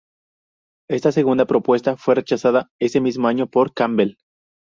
Esta 0.89 1.11
segunda 1.11 1.45
propuesta 1.45 1.95
fue 1.95 2.15
rechazada 2.15 2.71
ese 2.79 2.99
mismo 2.99 3.27
año 3.27 3.45
por 3.45 3.71
Campbell. 3.71 4.17